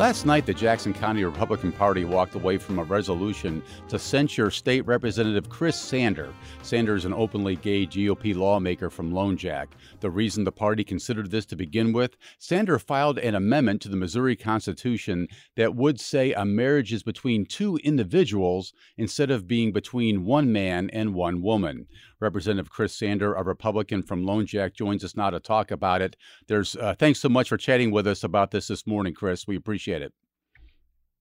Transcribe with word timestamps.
Last 0.00 0.24
night, 0.24 0.46
the 0.46 0.54
Jackson 0.54 0.94
County 0.94 1.24
Republican 1.24 1.72
Party 1.72 2.06
walked 2.06 2.34
away 2.34 2.56
from 2.56 2.78
a 2.78 2.84
resolution 2.84 3.62
to 3.88 3.98
censure 3.98 4.50
State 4.50 4.86
Representative 4.86 5.50
Chris 5.50 5.78
Sander. 5.78 6.32
Sander 6.62 6.94
is 6.94 7.04
an 7.04 7.12
openly 7.12 7.56
gay 7.56 7.84
GOP 7.84 8.34
lawmaker 8.34 8.88
from 8.88 9.12
Lone 9.12 9.36
Jack. 9.36 9.76
The 10.00 10.10
reason 10.10 10.44
the 10.44 10.52
party 10.52 10.84
considered 10.84 11.30
this 11.30 11.44
to 11.44 11.54
begin 11.54 11.92
with 11.92 12.16
Sander 12.38 12.78
filed 12.78 13.18
an 13.18 13.34
amendment 13.34 13.82
to 13.82 13.90
the 13.90 13.96
Missouri 13.98 14.36
Constitution 14.36 15.28
that 15.56 15.76
would 15.76 16.00
say 16.00 16.32
a 16.32 16.46
marriage 16.46 16.94
is 16.94 17.02
between 17.02 17.44
two 17.44 17.76
individuals 17.84 18.72
instead 18.96 19.30
of 19.30 19.46
being 19.46 19.70
between 19.70 20.24
one 20.24 20.50
man 20.50 20.88
and 20.94 21.12
one 21.12 21.42
woman. 21.42 21.86
Representative 22.20 22.70
Chris 22.70 22.94
Sander, 22.94 23.34
a 23.34 23.42
Republican 23.42 24.02
from 24.02 24.24
Lone 24.24 24.46
Jack, 24.46 24.74
joins 24.74 25.04
us 25.04 25.16
now 25.16 25.30
to 25.30 25.40
talk 25.40 25.70
about 25.70 26.02
it. 26.02 26.16
There's 26.48 26.76
uh, 26.76 26.94
thanks 26.98 27.18
so 27.18 27.28
much 27.28 27.50
for 27.50 27.56
chatting 27.56 27.90
with 27.90 28.06
us 28.06 28.24
about 28.24 28.50
this 28.50 28.68
this 28.68 28.86
morning, 28.86 29.14
Chris. 29.14 29.46
We 29.46 29.56
appreciate 29.56 29.89
it. 29.98 30.12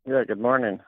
Yeah, 0.07 0.23
good 0.25 0.39
morning. 0.39 0.79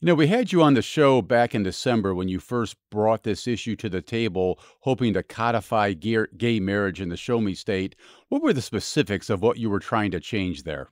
You 0.00 0.08
know, 0.08 0.14
we 0.14 0.26
had 0.26 0.52
you 0.52 0.62
on 0.62 0.74
the 0.74 0.82
show 0.82 1.22
back 1.22 1.54
in 1.54 1.62
December 1.62 2.14
when 2.14 2.28
you 2.28 2.38
first 2.38 2.76
brought 2.90 3.22
this 3.22 3.46
issue 3.46 3.74
to 3.76 3.88
the 3.88 4.02
table, 4.02 4.58
hoping 4.80 5.14
to 5.14 5.22
codify 5.22 5.92
gay, 5.94 6.26
gay 6.36 6.60
marriage 6.60 7.00
in 7.00 7.08
the 7.08 7.16
Show 7.16 7.40
Me 7.40 7.54
State. 7.54 7.96
What 8.28 8.42
were 8.42 8.52
the 8.52 8.60
specifics 8.60 9.30
of 9.30 9.40
what 9.40 9.58
you 9.58 9.70
were 9.70 9.78
trying 9.78 10.10
to 10.10 10.20
change 10.20 10.64
there? 10.64 10.88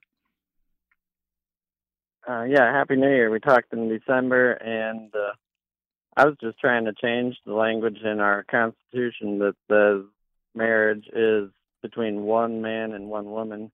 Uh, 2.27 2.45
yeah, 2.45 2.73
Happy 2.73 2.97
New 2.97 3.09
Year. 3.09 3.31
We 3.31 3.41
talked 3.41 3.73
in 3.73 3.89
December, 3.89 4.53
and 4.53 5.15
uh, 5.15 5.33
I 6.17 6.25
was 6.25 6.37
just 6.41 6.59
trying 6.59 6.85
to 6.85 6.95
change 6.95 7.37
the 7.45 7.53
language 7.53 7.99
in 8.05 8.21
our 8.21 8.45
Constitution 8.45 9.41
that 9.41 9.57
says 9.69 10.07
marriage 10.55 11.07
is 11.15 11.51
between 11.83 12.23
one 12.23 12.63
man 12.63 12.93
and 12.93 13.09
one 13.11 13.27
woman, 13.27 13.73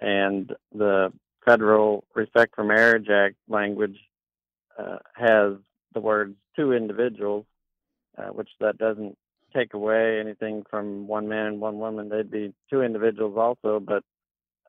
and 0.00 0.52
the 0.74 1.12
Federal 1.44 2.04
Respect 2.14 2.54
for 2.54 2.64
Marriage 2.64 3.08
Act 3.08 3.36
language 3.48 3.98
uh, 4.78 4.98
has 5.14 5.54
the 5.92 6.00
words 6.00 6.34
two 6.56 6.72
individuals, 6.72 7.44
uh, 8.18 8.28
which 8.28 8.48
that 8.60 8.78
doesn't 8.78 9.16
take 9.54 9.74
away 9.74 10.18
anything 10.20 10.64
from 10.68 11.06
one 11.06 11.28
man 11.28 11.46
and 11.46 11.60
one 11.60 11.78
woman. 11.78 12.08
They'd 12.08 12.30
be 12.30 12.52
two 12.70 12.82
individuals 12.82 13.36
also, 13.36 13.80
but 13.80 14.02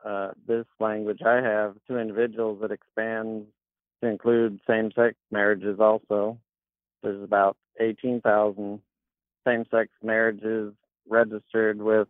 uh, 0.05 0.31
this 0.47 0.65
language 0.79 1.21
I 1.25 1.41
have, 1.41 1.75
two 1.87 1.97
individuals, 1.97 2.59
that 2.61 2.71
expands 2.71 3.47
to 4.01 4.09
include 4.09 4.59
same 4.67 4.91
sex 4.95 5.15
marriages 5.31 5.79
also. 5.79 6.37
There's 7.01 7.23
about 7.23 7.57
18,000 7.79 8.81
same-sex 9.45 9.89
marriages 10.03 10.73
registered 11.07 11.81
with 11.81 12.07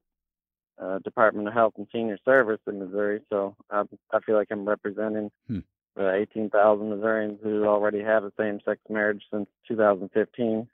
uh, 0.82 1.00
Department 1.00 1.48
of 1.48 1.54
Health 1.54 1.74
and 1.78 1.88
Senior 1.92 2.18
Service 2.26 2.60
in 2.68 2.80
Missouri. 2.80 3.22
So 3.30 3.56
I, 3.70 3.84
I 4.12 4.20
feel 4.26 4.36
like 4.36 4.48
I'm 4.52 4.68
representing 4.68 5.32
hmm. 5.48 5.60
the 5.96 6.14
18,000 6.14 6.90
Missourians 6.90 7.40
who 7.44 7.66
already 7.66 8.02
have 8.02 8.24
a 8.24 8.32
same-sex 8.38 8.80
marriage 8.90 9.24
since 9.32 9.48
2015. 9.68 10.68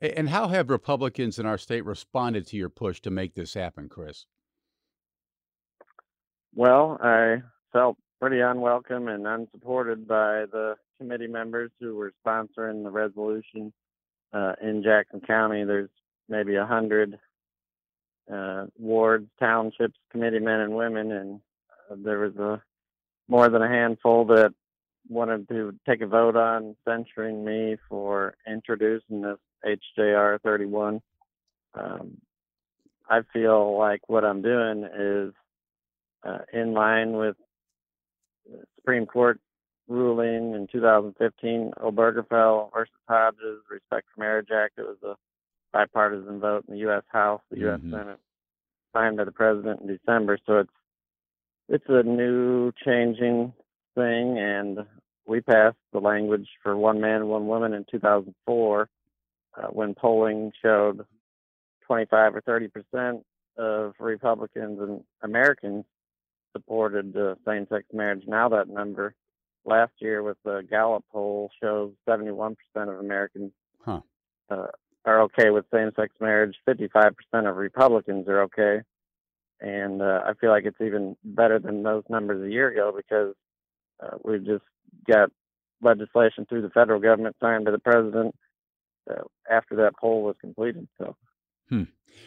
And 0.00 0.28
how 0.28 0.48
have 0.48 0.70
Republicans 0.70 1.38
in 1.38 1.46
our 1.46 1.58
state 1.58 1.84
responded 1.84 2.46
to 2.48 2.56
your 2.56 2.68
push 2.68 3.00
to 3.00 3.10
make 3.10 3.34
this 3.34 3.54
happen, 3.54 3.88
Chris? 3.88 4.26
Well, 6.54 6.98
I 7.02 7.42
felt 7.72 7.96
pretty 8.20 8.40
unwelcome 8.40 9.08
and 9.08 9.26
unsupported 9.26 10.06
by 10.06 10.44
the 10.50 10.76
committee 10.98 11.26
members 11.26 11.70
who 11.80 11.96
were 11.96 12.12
sponsoring 12.24 12.82
the 12.84 12.90
resolution 12.90 13.72
uh, 14.32 14.52
in 14.62 14.82
Jackson 14.82 15.20
County. 15.20 15.64
There's 15.64 15.90
maybe 16.28 16.56
a 16.56 16.66
hundred 16.66 17.18
uh, 18.32 18.66
wards, 18.78 19.28
townships, 19.38 19.98
committee 20.10 20.38
men 20.38 20.60
and 20.60 20.74
women, 20.74 21.12
and 21.12 21.40
uh, 21.90 21.96
there 21.98 22.18
was 22.18 22.36
a 22.36 22.62
more 23.28 23.48
than 23.48 23.62
a 23.62 23.68
handful 23.68 24.24
that 24.26 24.52
wanted 25.08 25.48
to 25.48 25.74
take 25.88 26.00
a 26.00 26.06
vote 26.06 26.36
on 26.36 26.76
censuring 26.86 27.44
me 27.44 27.76
for 27.88 28.34
introducing 28.46 29.22
this 29.22 29.38
HJR 29.98 30.40
31. 30.42 31.00
Um, 31.74 32.18
I 33.08 33.20
feel 33.32 33.78
like 33.78 34.08
what 34.08 34.24
I'm 34.24 34.42
doing 34.42 34.84
is 34.84 35.32
uh, 36.24 36.38
in 36.52 36.74
line 36.74 37.12
with 37.12 37.36
Supreme 38.76 39.06
Court 39.06 39.40
ruling 39.88 40.54
in 40.54 40.66
2015, 40.70 41.72
Obergefell 41.78 42.70
versus 42.72 42.92
Hodges, 43.08 43.62
Respect 43.70 44.06
for 44.14 44.20
Marriage 44.20 44.48
Act. 44.54 44.78
It 44.78 44.82
was 44.82 44.98
a 45.02 45.16
bipartisan 45.78 46.40
vote 46.40 46.64
in 46.66 46.74
the 46.74 46.80
U.S. 46.80 47.04
House, 47.08 47.40
the 47.50 47.58
U.S. 47.60 47.78
Mm-hmm. 47.78 47.92
Senate, 47.92 48.18
signed 48.92 49.16
by 49.16 49.24
the 49.24 49.32
president 49.32 49.80
in 49.80 49.86
December. 49.86 50.38
So 50.44 50.58
it's 50.58 50.70
it's 51.68 51.84
a 51.88 52.02
new, 52.02 52.72
changing 52.84 53.52
thing, 53.94 54.38
and 54.38 54.78
we 55.26 55.40
passed 55.40 55.76
the 55.92 56.00
language 56.00 56.48
for 56.62 56.76
one 56.76 57.00
man, 57.00 57.26
one 57.26 57.46
woman 57.46 57.74
in 57.74 57.84
2004, 57.90 58.88
uh, 59.54 59.66
when 59.66 59.94
polling 59.94 60.50
showed 60.62 61.04
25 61.86 62.36
or 62.36 62.40
30 62.40 62.68
percent 62.68 63.26
of 63.56 63.92
Republicans 64.00 64.80
and 64.80 65.02
Americans 65.22 65.84
supported 66.52 67.16
uh, 67.16 67.34
same-sex 67.46 67.84
marriage. 67.92 68.22
Now 68.26 68.48
that 68.48 68.68
number, 68.68 69.14
last 69.64 69.92
year 69.98 70.22
with 70.22 70.38
the 70.44 70.62
Gallup 70.68 71.04
poll, 71.12 71.50
shows 71.62 71.92
71% 72.08 72.56
of 72.76 72.98
Americans 72.98 73.52
huh. 73.84 74.00
uh, 74.50 74.68
are 75.08 75.22
okay 75.22 75.50
with 75.50 75.64
same-sex 75.72 76.14
marriage. 76.20 76.54
55% 76.68 77.12
of 77.48 77.56
Republicans 77.56 78.28
are 78.28 78.42
okay, 78.42 78.82
and 79.60 80.02
uh, 80.02 80.20
I 80.26 80.34
feel 80.40 80.50
like 80.50 80.64
it's 80.64 80.80
even 80.80 81.16
better 81.24 81.58
than 81.58 81.82
those 81.82 82.04
numbers 82.08 82.42
a 82.46 82.52
year 82.52 82.68
ago 82.68 82.92
because 82.94 83.34
uh, 84.00 84.16
we've 84.22 84.44
just 84.44 84.64
got 85.06 85.30
legislation 85.82 86.46
through 86.48 86.62
the 86.62 86.70
federal 86.70 87.00
government 87.00 87.36
signed 87.40 87.64
by 87.64 87.70
the 87.70 87.78
president 87.78 88.34
uh, 89.10 89.22
after 89.50 89.76
that 89.76 89.92
poll 90.00 90.22
was 90.22 90.36
completed. 90.40 90.88
So. 90.98 91.16
Hmm. 91.68 91.84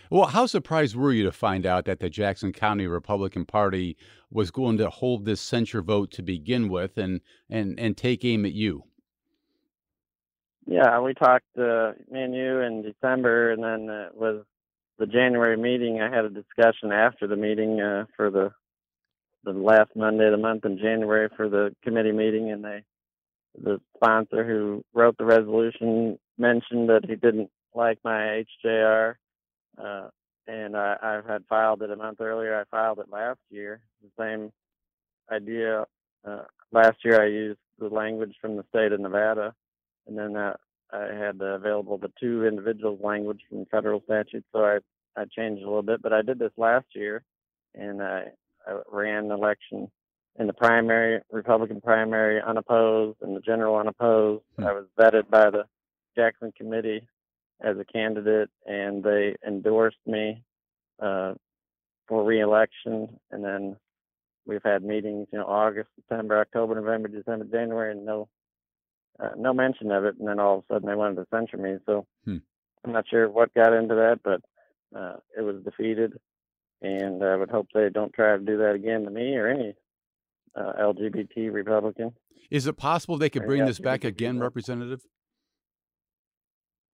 Well, 0.10 0.28
how 0.28 0.46
surprised 0.46 0.96
were 0.96 1.12
you 1.12 1.24
to 1.24 1.32
find 1.32 1.66
out 1.66 1.86
that 1.86 2.00
the 2.00 2.10
Jackson 2.10 2.54
County 2.54 2.88
Republican 2.88 3.46
Party 3.46 3.98
was 4.30 4.52
going 4.52 4.78
to 4.78 4.90
hold 4.90 5.26
this 5.26 5.42
censure 5.42 5.82
vote 5.82 6.12
to 6.12 6.22
begin 6.22 6.70
with 6.70 6.98
and 6.98 7.22
and 7.50 7.80
and 7.80 7.98
take 7.98 8.24
aim 8.24 8.46
at 8.46 8.54
you? 8.54 8.84
Yeah, 10.68 11.00
we 11.02 11.14
talked 11.14 11.46
uh, 11.58 11.94
me 12.12 12.22
and 12.22 12.36
you 12.36 12.60
in 12.60 12.84
December, 12.84 13.52
and 13.52 13.64
then 13.64 13.90
it 13.94 14.16
was 14.16 14.46
the 15.00 15.08
January 15.08 15.58
meeting. 15.58 16.02
I 16.02 16.14
had 16.16 16.26
a 16.26 16.30
discussion 16.30 16.92
after 16.92 17.28
the 17.28 17.36
meeting 17.36 17.82
uh, 17.82 18.06
for 18.16 18.30
the 18.30 18.52
the 19.44 19.54
last 19.54 19.92
Monday 19.96 20.26
of 20.26 20.32
the 20.32 20.38
month 20.38 20.66
in 20.66 20.78
January 20.78 21.30
for 21.36 21.50
the 21.50 21.76
committee 21.84 22.12
meeting, 22.12 22.52
and 22.52 22.64
they 22.64 22.84
the 23.62 23.82
sponsor 23.96 24.46
who 24.46 24.84
wrote 24.94 25.18
the 25.18 25.26
resolution 25.26 26.20
mentioned 26.38 26.90
that 26.90 27.06
he 27.08 27.16
didn't 27.16 27.50
like 27.76 28.00
my 28.04 28.44
HJR 28.66 29.16
uh, 29.78 30.08
and 30.48 30.76
I, 30.76 30.96
I've 31.02 31.26
had 31.26 31.44
filed 31.50 31.82
it 31.82 31.92
a 31.92 31.96
month 31.96 32.22
earlier. 32.22 32.60
I 32.60 32.64
filed 32.70 33.00
it 33.00 33.12
last 33.12 33.40
year. 33.50 33.82
The 34.04 34.24
same 34.24 34.52
idea. 35.32 35.86
Uh, 36.28 36.44
last 36.72 36.98
year 37.04 37.22
I 37.22 37.28
used 37.28 37.60
the 37.80 37.88
language 37.88 38.36
from 38.42 38.58
the 38.58 38.66
state 38.70 38.92
of 38.92 39.00
Nevada, 39.00 39.54
and 40.08 40.18
then 40.18 40.36
uh, 40.36 40.54
I 40.92 41.14
had 41.14 41.42
available 41.42 41.98
the 41.98 42.12
two 42.20 42.46
individuals 42.46 43.00
language 43.02 43.42
from 43.50 43.66
federal 43.66 44.02
statute. 44.04 44.46
So 44.52 44.64
I 44.66 44.80
I 45.16 45.26
changed 45.26 45.62
a 45.62 45.66
little 45.66 45.82
bit, 45.82 46.02
but 46.02 46.14
I 46.14 46.22
did 46.22 46.40
this 46.40 46.54
last 46.58 46.86
year, 46.94 47.24
and 47.76 48.02
I, 48.02 48.28
I 48.66 48.82
ran 48.92 49.26
an 49.26 49.32
election 49.32 49.90
in 50.40 50.48
the 50.48 50.54
primary 50.54 51.22
Republican 51.32 51.82
primary 51.82 52.42
unopposed 52.42 53.18
and 53.22 53.36
the 53.36 53.42
general 53.42 53.76
unopposed. 53.78 54.44
Hmm. 54.58 54.66
I 54.66 54.74
was 54.74 54.86
vetted 54.98 55.30
by 55.30 55.50
the 55.50 55.66
Jackson 56.16 56.54
committee 56.58 57.08
as 57.62 57.78
a 57.78 57.86
candidate, 57.86 58.50
and 58.66 59.04
they 59.04 59.36
endorsed 59.46 59.98
me 60.06 60.44
uh, 61.02 61.34
for 62.08 62.24
reelection, 62.24 63.20
and 63.32 63.44
then 63.44 63.76
we've 64.46 64.64
had 64.64 64.84
meetings, 64.84 65.28
you 65.32 65.40
know, 65.40 65.46
August, 65.46 65.90
September, 65.96 66.40
October, 66.40 66.76
November, 66.76 67.08
December, 67.08 67.46
January, 67.46 67.92
and 67.92 68.06
no 68.06 68.28
uh, 69.22 69.30
no 69.38 69.54
mention 69.54 69.92
of 69.92 70.06
it. 70.06 70.16
And 70.20 70.28
then 70.28 70.40
all 70.40 70.60
of 70.60 70.64
a 70.70 70.74
sudden 70.74 70.90
they 70.90 70.96
wanted 70.96 71.16
to 71.16 71.28
censure 71.30 71.58
me. 71.58 71.78
So 71.86 72.06
hmm. 72.26 72.38
I'm 72.86 72.94
not 72.94 73.06
sure 73.10 73.30
what 73.30 73.54
got 73.54 73.74
into 73.74 73.96
that, 73.96 74.20
but 74.24 74.42
uh, 74.98 75.18
it 75.38 75.42
was 75.42 75.64
defeated. 75.64 76.14
And 76.82 77.24
I 77.24 77.36
would 77.36 77.52
hope 77.52 77.68
they 77.74 77.90
don't 77.90 78.14
try 78.14 78.36
to 78.36 78.44
do 78.44 78.58
that 78.58 78.74
again 78.74 79.04
to 79.04 79.12
me 79.12 79.36
or 79.36 79.48
any 79.48 79.76
uh, 80.56 80.74
LGBT 80.80 81.54
Republican. 81.54 82.14
Is 82.50 82.68
it 82.68 82.74
possible 82.74 83.18
they 83.18 83.30
could 83.30 83.46
bring 83.46 83.66
this 83.66 83.80
back 83.80 84.04
again, 84.04 84.40
Representative? 84.40 85.02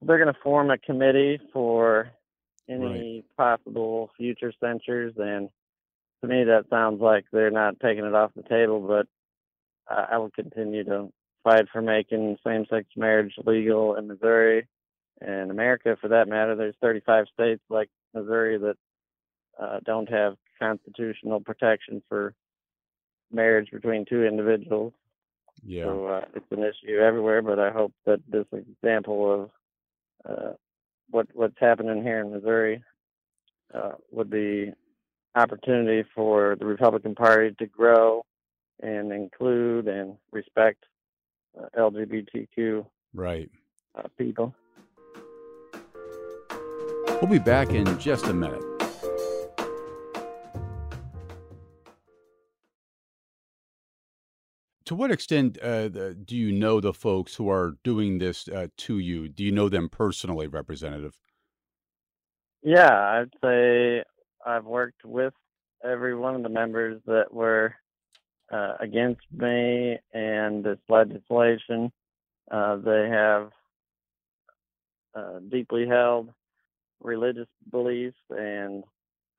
They're 0.01 0.23
going 0.23 0.33
to 0.33 0.39
form 0.43 0.69
a 0.69 0.77
committee 0.77 1.39
for 1.51 2.11
any 2.69 3.25
right. 3.37 3.57
possible 3.63 4.11
future 4.17 4.53
censures, 4.59 5.13
and 5.17 5.49
to 6.21 6.27
me, 6.27 6.43
that 6.43 6.65
sounds 6.69 7.01
like 7.01 7.25
they're 7.31 7.49
not 7.49 7.79
taking 7.79 8.05
it 8.05 8.13
off 8.13 8.31
the 8.35 8.43
table. 8.43 8.81
But 8.81 9.07
uh, 9.89 10.05
I 10.11 10.17
will 10.17 10.29
continue 10.29 10.83
to 10.83 11.11
fight 11.43 11.67
for 11.71 11.81
making 11.81 12.37
same-sex 12.45 12.87
marriage 12.95 13.33
legal 13.45 13.95
in 13.95 14.07
Missouri 14.07 14.67
and 15.21 15.51
America, 15.51 15.97
for 15.99 16.09
that 16.09 16.27
matter. 16.27 16.55
There's 16.55 16.75
35 16.81 17.25
states 17.33 17.61
like 17.69 17.89
Missouri 18.13 18.57
that 18.57 18.77
uh, 19.59 19.79
don't 19.85 20.09
have 20.09 20.35
constitutional 20.59 21.39
protection 21.39 22.01
for 22.07 22.33
marriage 23.31 23.69
between 23.71 24.05
two 24.05 24.23
individuals. 24.23 24.93
Yeah. 25.65 25.85
So 25.85 26.05
uh, 26.05 26.21
it's 26.35 26.51
an 26.51 26.59
issue 26.59 26.97
everywhere, 26.97 27.41
but 27.41 27.59
I 27.59 27.71
hope 27.71 27.93
that 28.05 28.19
this 28.29 28.45
example 28.51 29.33
of 29.33 29.49
uh, 30.29 30.53
what 31.09 31.27
what's 31.33 31.57
happening 31.59 32.03
here 32.03 32.19
in 32.19 32.31
Missouri 32.31 32.83
uh, 33.73 33.93
would 34.11 34.29
be 34.29 34.71
opportunity 35.35 36.07
for 36.15 36.55
the 36.59 36.65
Republican 36.65 37.15
Party 37.15 37.55
to 37.59 37.65
grow 37.65 38.25
and 38.81 39.11
include 39.11 39.87
and 39.87 40.17
respect 40.31 40.83
LGBTQ 41.77 42.85
right 43.13 43.49
uh, 43.95 44.03
people. 44.17 44.53
We'll 47.21 47.31
be 47.31 47.39
back 47.39 47.69
in 47.69 47.97
just 47.99 48.25
a 48.25 48.33
minute. 48.33 48.61
To 54.85 54.95
what 54.95 55.11
extent 55.11 55.61
uh, 55.61 55.89
do 55.89 56.37
you 56.37 56.53
know 56.53 56.79
the 56.79 56.93
folks 56.93 57.35
who 57.35 57.49
are 57.49 57.75
doing 57.83 58.19
this 58.19 58.47
uh, 58.47 58.67
to 58.77 58.99
you? 58.99 59.27
Do 59.27 59.43
you 59.43 59.51
know 59.51 59.67
them 59.67 59.89
personally, 59.89 60.47
Representative? 60.47 61.19
Yeah, 62.63 62.93
I'd 62.93 63.33
say 63.43 64.03
I've 64.45 64.63
worked 64.63 65.03
with 65.03 65.33
every 65.83 66.15
one 66.15 66.35
of 66.35 66.43
the 66.43 66.49
members 66.49 67.01
that 67.05 67.33
were 67.33 67.75
uh, 68.51 68.73
against 68.79 69.21
me 69.31 69.97
and 70.13 70.63
this 70.63 70.79
legislation. 70.89 71.91
Uh, 72.49 72.77
they 72.77 73.09
have 73.09 73.51
uh, 75.15 75.39
deeply 75.49 75.87
held 75.87 76.29
religious 77.01 77.47
beliefs, 77.71 78.17
and 78.29 78.83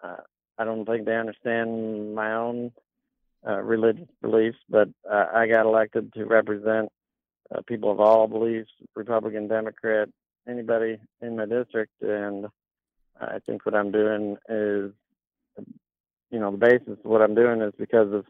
uh, 0.03 0.17
I 0.59 0.65
don't 0.65 0.85
think 0.85 1.07
they 1.07 1.17
understand 1.17 2.15
my 2.15 2.35
own 2.35 2.73
uh, 3.47 3.63
religious 3.63 4.09
beliefs, 4.21 4.59
but 4.69 4.89
I 5.11 5.47
got 5.47 5.67
elected 5.67 6.13
to 6.15 6.25
represent 6.25 6.91
uh, 7.55 7.63
people 7.67 7.91
of 7.91 8.01
all 8.01 8.27
beliefs, 8.27 8.71
Republican, 8.95 9.49
Democrat, 9.49 10.09
anybody 10.47 10.99
in 11.23 11.37
my 11.37 11.47
district, 11.47 11.93
and 12.03 12.47
I 13.21 13.39
think 13.47 13.65
what 13.65 13.75
I'm 13.75 13.91
doing 13.91 14.37
is, 14.49 14.93
you 16.31 16.39
know, 16.39 16.51
the 16.51 16.59
basis 16.59 16.99
of 17.05 17.11
what 17.11 17.23
I'm 17.23 17.35
doing 17.35 17.63
is 17.63 17.73
because 17.79 18.13
of 18.13 18.27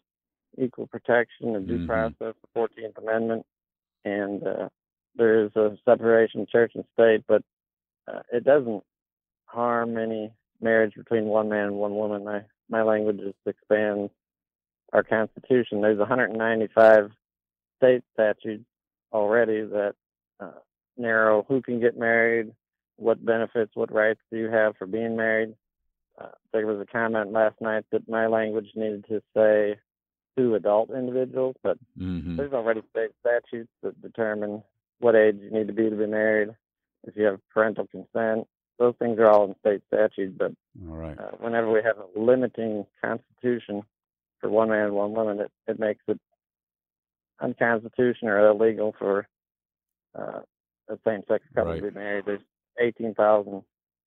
equal 0.56 0.86
protection 0.86 1.54
and 1.54 1.66
due 1.66 1.78
mm-hmm. 1.78 1.86
process, 1.86 2.34
the 2.42 2.48
14th 2.56 2.96
Amendment, 2.98 3.46
and 4.04 4.46
uh, 4.46 4.68
there 5.16 5.44
is 5.44 5.50
a 5.56 5.76
separation 5.84 6.42
of 6.42 6.48
church 6.48 6.72
and 6.74 6.84
state, 6.94 7.24
but 7.26 7.42
uh, 8.06 8.20
it 8.32 8.44
doesn't 8.44 8.82
harm 9.44 9.98
any 9.98 10.32
marriage 10.60 10.94
between 10.96 11.24
one 11.24 11.48
man 11.48 11.66
and 11.66 11.76
one 11.76 11.94
woman. 11.94 12.24
My 12.24 12.42
my 12.70 12.82
language 12.82 13.18
just 13.18 13.36
expands 13.46 14.12
our 14.92 15.02
Constitution. 15.02 15.80
There's 15.80 15.98
195 15.98 17.10
state 17.78 18.02
statutes 18.12 18.64
already 19.12 19.62
that 19.62 19.94
uh, 20.40 20.50
narrow 20.96 21.44
who 21.48 21.62
can 21.62 21.80
get 21.80 21.98
married, 21.98 22.52
what 22.96 23.24
benefits, 23.24 23.72
what 23.74 23.92
rights 23.92 24.20
do 24.30 24.38
you 24.38 24.50
have 24.50 24.76
for 24.76 24.86
being 24.86 25.16
married. 25.16 25.54
Uh, 26.20 26.28
there 26.52 26.66
was 26.66 26.80
a 26.80 26.92
comment 26.92 27.32
last 27.32 27.60
night 27.60 27.84
that 27.92 28.08
my 28.08 28.26
language 28.26 28.68
needed 28.74 29.04
to 29.08 29.22
say 29.34 29.78
two 30.38 30.54
adult 30.54 30.90
individuals, 30.90 31.56
but 31.62 31.78
mm-hmm. 31.98 32.36
there's 32.36 32.52
already 32.52 32.82
state 32.90 33.10
statutes 33.20 33.70
that 33.82 34.00
determine 34.00 34.62
what 35.00 35.14
age 35.14 35.36
you 35.40 35.50
need 35.50 35.66
to 35.66 35.72
be 35.72 35.90
to 35.90 35.96
be 35.96 36.06
married, 36.06 36.48
if 37.04 37.16
you 37.16 37.24
have 37.24 37.40
parental 37.52 37.86
consent. 37.86 38.46
Those 38.78 38.94
things 38.98 39.18
are 39.18 39.28
all 39.28 39.46
in 39.46 39.54
state 39.60 39.82
statutes, 39.88 40.34
but 40.38 40.52
all 40.88 40.96
right. 40.96 41.18
uh, 41.18 41.30
whenever 41.38 41.70
we 41.70 41.80
have 41.82 41.96
a 41.98 42.18
limiting 42.18 42.86
constitution 43.04 43.82
for 44.40 44.48
one 44.48 44.70
man 44.70 44.86
and 44.86 44.94
one 44.94 45.12
woman, 45.12 45.40
it, 45.40 45.50
it 45.66 45.80
makes 45.80 46.02
it 46.06 46.20
unconstitutional 47.40 48.30
or 48.30 48.48
illegal 48.48 48.94
for 48.98 49.26
uh, 50.16 50.40
a 50.88 50.98
same-sex 51.06 51.44
couple 51.54 51.72
right. 51.72 51.82
to 51.82 51.90
be 51.90 51.98
married. 51.98 52.24
There's 52.26 52.40
18,000 52.80 53.62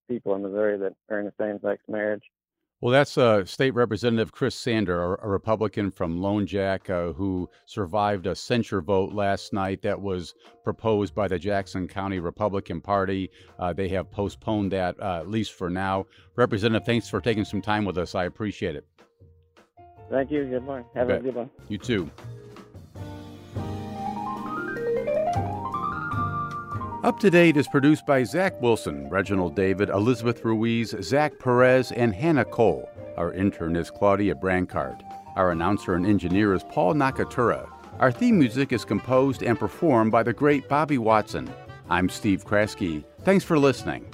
people 0.08 0.34
in 0.34 0.42
Missouri 0.42 0.78
that 0.78 0.94
are 1.10 1.20
in 1.20 1.26
a 1.26 1.32
same-sex 1.38 1.82
marriage. 1.88 2.24
Well, 2.82 2.90
that's 2.90 3.16
uh, 3.16 3.44
State 3.44 3.74
Representative 3.74 4.32
Chris 4.32 4.56
Sander, 4.56 5.14
a, 5.14 5.26
a 5.26 5.28
Republican 5.28 5.92
from 5.92 6.20
Lone 6.20 6.48
Jack, 6.48 6.90
uh, 6.90 7.12
who 7.12 7.48
survived 7.64 8.26
a 8.26 8.34
censure 8.34 8.82
vote 8.82 9.12
last 9.12 9.52
night 9.52 9.82
that 9.82 10.00
was 10.00 10.34
proposed 10.64 11.14
by 11.14 11.28
the 11.28 11.38
Jackson 11.38 11.86
County 11.86 12.18
Republican 12.18 12.80
Party. 12.80 13.30
Uh, 13.60 13.72
they 13.72 13.86
have 13.90 14.10
postponed 14.10 14.72
that, 14.72 15.00
uh, 15.00 15.20
at 15.20 15.30
least 15.30 15.52
for 15.52 15.70
now. 15.70 16.06
Representative, 16.34 16.84
thanks 16.84 17.08
for 17.08 17.20
taking 17.20 17.44
some 17.44 17.62
time 17.62 17.84
with 17.84 17.98
us. 17.98 18.16
I 18.16 18.24
appreciate 18.24 18.74
it. 18.74 18.84
Thank 20.10 20.32
you. 20.32 20.44
Good 20.44 20.64
morning. 20.64 20.84
Have 20.96 21.08
a 21.08 21.20
good 21.20 21.36
one. 21.36 21.50
You 21.68 21.78
too. 21.78 22.10
Up 27.02 27.18
to 27.18 27.30
Date 27.30 27.56
is 27.56 27.66
produced 27.66 28.06
by 28.06 28.22
Zach 28.22 28.60
Wilson, 28.62 29.08
Reginald 29.08 29.56
David, 29.56 29.88
Elizabeth 29.88 30.44
Ruiz, 30.44 30.94
Zach 31.02 31.36
Perez, 31.40 31.90
and 31.90 32.14
Hannah 32.14 32.44
Cole. 32.44 32.88
Our 33.16 33.32
intern 33.32 33.74
is 33.74 33.90
Claudia 33.90 34.36
Brancard. 34.36 35.02
Our 35.34 35.50
announcer 35.50 35.94
and 35.94 36.06
engineer 36.06 36.54
is 36.54 36.62
Paul 36.62 36.94
Nakatura. 36.94 37.68
Our 37.98 38.12
theme 38.12 38.38
music 38.38 38.72
is 38.72 38.84
composed 38.84 39.42
and 39.42 39.58
performed 39.58 40.12
by 40.12 40.22
the 40.22 40.32
great 40.32 40.68
Bobby 40.68 40.96
Watson. 40.96 41.52
I'm 41.90 42.08
Steve 42.08 42.44
Kraske. 42.44 43.02
Thanks 43.24 43.44
for 43.44 43.58
listening. 43.58 44.06